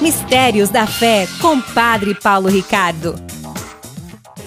[0.00, 3.14] Mistérios da Fé, com Padre Paulo Ricardo.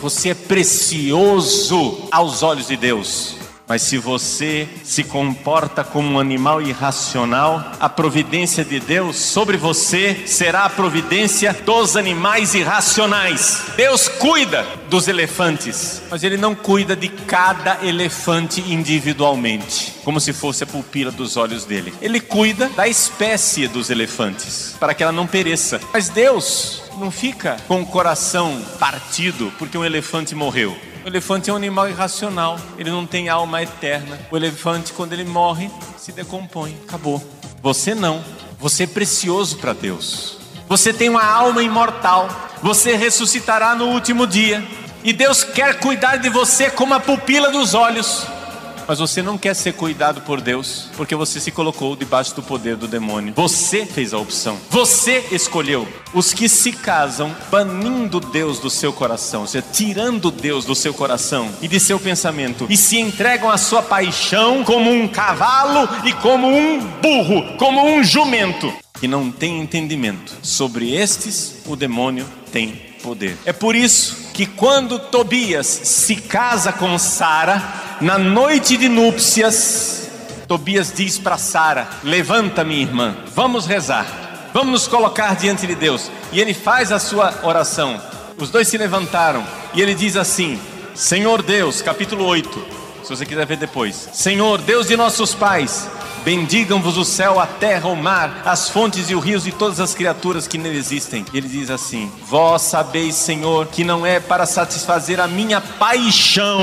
[0.01, 3.40] Você é precioso aos olhos de Deus.
[3.71, 10.23] Mas se você se comporta como um animal irracional, a providência de Deus sobre você
[10.27, 13.61] será a providência dos animais irracionais.
[13.77, 20.65] Deus cuida dos elefantes, mas Ele não cuida de cada elefante individualmente, como se fosse
[20.65, 21.93] a pupila dos olhos dele.
[22.01, 25.79] Ele cuida da espécie dos elefantes, para que ela não pereça.
[25.93, 30.77] Mas Deus não fica com o coração partido porque um elefante morreu.
[31.03, 34.19] O elefante é um animal irracional, ele não tem alma eterna.
[34.29, 37.21] O elefante, quando ele morre, se decompõe, acabou.
[37.61, 38.23] Você não,
[38.59, 40.37] você é precioso para Deus.
[40.67, 42.29] Você tem uma alma imortal,
[42.61, 44.63] você ressuscitará no último dia.
[45.03, 48.27] E Deus quer cuidar de você como a pupila dos olhos
[48.87, 52.75] mas você não quer ser cuidado por Deus, porque você se colocou debaixo do poder
[52.75, 53.33] do demônio.
[53.35, 55.87] Você fez a opção, você escolheu.
[56.13, 60.93] Os que se casam banindo Deus do seu coração, ou seja, tirando Deus do seu
[60.93, 66.13] coração e de seu pensamento, e se entregam à sua paixão como um cavalo e
[66.13, 70.33] como um burro, como um jumento, que não tem entendimento.
[70.43, 73.37] Sobre estes, o demônio tem poder.
[73.45, 77.61] É por isso que quando Tobias se casa com Sara,
[77.99, 80.09] na noite de núpcias,
[80.47, 84.05] Tobias diz para Sara: Levanta, minha irmã, vamos rezar,
[84.53, 86.09] vamos nos colocar diante de Deus.
[86.31, 88.01] E ele faz a sua oração.
[88.37, 90.59] Os dois se levantaram e ele diz assim:
[90.95, 92.65] Senhor Deus, capítulo 8,
[93.03, 94.09] se você quiser ver depois.
[94.13, 95.87] Senhor, Deus de nossos pais,
[96.23, 99.95] Bendigam-vos o céu, a terra, o mar, as fontes e os rios e todas as
[99.95, 101.25] criaturas que nele existem.
[101.33, 106.61] Ele diz assim: Vós sabeis, Senhor, que não é para satisfazer a minha paixão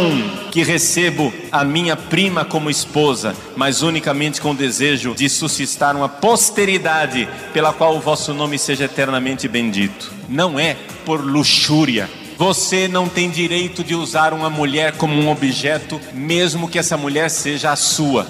[0.52, 6.08] que recebo a minha prima como esposa, mas unicamente com o desejo de suscitar uma
[6.08, 10.12] posteridade pela qual o vosso nome seja eternamente bendito.
[10.28, 16.00] Não é por luxúria, você não tem direito de usar uma mulher como um objeto,
[16.14, 18.28] mesmo que essa mulher seja a sua.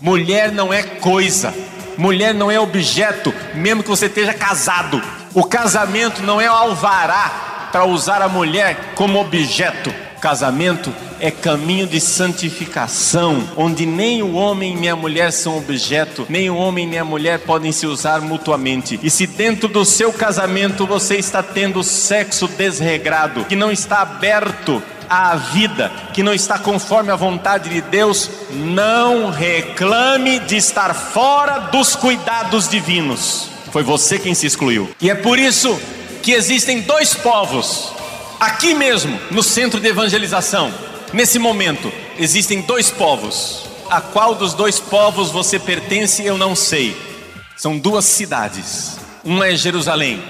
[0.00, 1.54] Mulher não é coisa,
[1.96, 5.02] mulher não é objeto, mesmo que você esteja casado.
[5.32, 9.92] O casamento não é alvará para usar a mulher como objeto.
[10.20, 16.50] Casamento é caminho de santificação, onde nem o homem nem a mulher são objeto, nem
[16.50, 18.98] o homem nem a mulher podem se usar mutuamente.
[19.02, 24.82] E se dentro do seu casamento você está tendo sexo desregrado, que não está aberto
[25.08, 31.58] à vida que não está conforme a vontade de Deus, não reclame de estar fora
[31.58, 33.48] dos cuidados divinos.
[33.70, 34.90] Foi você quem se excluiu.
[35.00, 35.78] E é por isso
[36.22, 37.92] que existem dois povos,
[38.40, 40.72] aqui mesmo, no centro de evangelização,
[41.12, 43.64] nesse momento, existem dois povos.
[43.88, 46.96] A qual dos dois povos você pertence, eu não sei.
[47.56, 48.98] São duas cidades.
[49.22, 50.22] Uma é Jerusalém,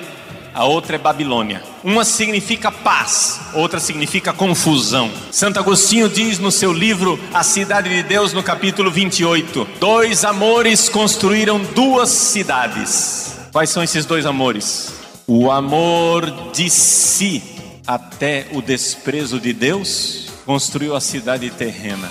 [0.56, 1.62] a outra é Babilônia.
[1.84, 5.10] Uma significa paz, outra significa confusão.
[5.30, 10.88] Santo Agostinho diz no seu livro A Cidade de Deus, no capítulo 28: Dois amores
[10.88, 13.36] construíram duas cidades.
[13.52, 14.94] Quais são esses dois amores?
[15.26, 17.42] O amor de si
[17.86, 22.10] até o desprezo de Deus construiu a cidade terrena.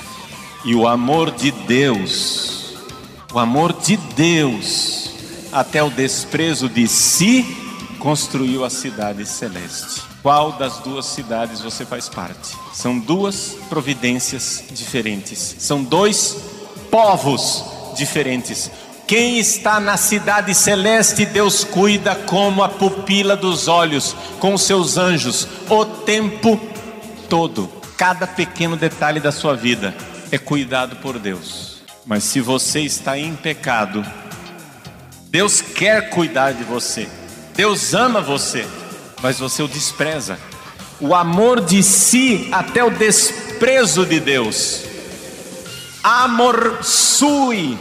[0.63, 2.75] E o amor de Deus,
[3.33, 5.09] o amor de Deus
[5.51, 7.64] até o desprezo de si
[8.05, 10.03] construiu a cidade celeste.
[10.21, 12.55] Qual das duas cidades você faz parte?
[12.71, 16.37] São duas providências diferentes, são dois
[16.91, 17.65] povos
[17.97, 18.69] diferentes.
[19.07, 25.47] Quem está na cidade celeste, Deus cuida como a pupila dos olhos, com seus anjos,
[25.67, 26.61] o tempo
[27.27, 27.67] todo.
[27.97, 29.95] Cada pequeno detalhe da sua vida
[30.31, 31.81] é cuidado por Deus.
[32.05, 34.05] Mas se você está em pecado,
[35.31, 37.09] Deus quer cuidar de você.
[37.55, 38.67] Deus ama você,
[39.21, 40.37] mas você o despreza.
[40.99, 44.83] O amor de si até o desprezo de Deus.
[46.03, 47.77] Amor sui,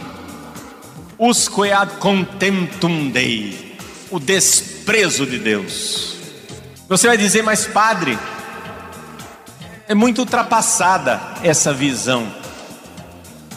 [1.19, 3.77] usque ad contemptum Dei.
[4.09, 6.15] O desprezo de Deus.
[6.87, 8.17] Você vai dizer, mas padre,
[9.87, 12.31] é muito ultrapassada essa visão.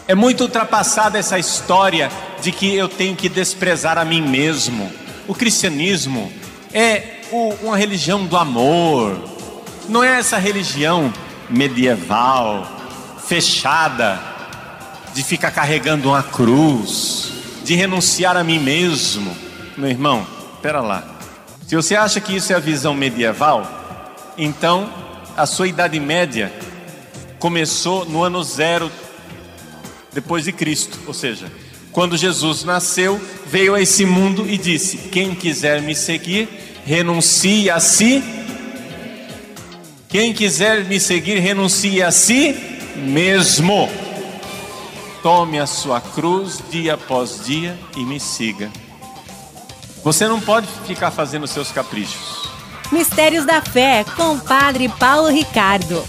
[0.08, 2.10] É muito ultrapassada essa história
[2.40, 4.90] de que eu tenho que desprezar a mim mesmo.
[5.28, 6.32] O cristianismo
[6.72, 9.22] é o, uma religião do amor,
[9.86, 11.12] não é essa religião
[11.50, 12.66] medieval,
[13.26, 14.19] fechada,
[15.14, 17.30] de ficar carregando uma cruz,
[17.62, 19.36] de renunciar a mim mesmo.
[19.76, 21.06] Meu irmão, espera lá.
[21.66, 23.66] Se você acha que isso é a visão medieval,
[24.38, 24.90] então
[25.36, 26.50] a sua idade média
[27.38, 28.90] começou no ano zero
[30.10, 31.52] depois de Cristo, ou seja,
[31.93, 36.49] Quando Jesus nasceu, veio a esse mundo e disse: Quem quiser me seguir,
[36.85, 38.23] renuncie a si.
[40.08, 42.56] Quem quiser me seguir, renuncie a si
[42.96, 43.88] mesmo.
[45.23, 48.70] Tome a sua cruz dia após dia e me siga.
[50.05, 52.49] Você não pode ficar fazendo seus caprichos.
[52.91, 56.02] Mistérios da Fé com Padre Paulo Ricardo.